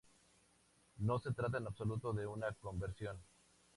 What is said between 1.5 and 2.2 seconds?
en absoluto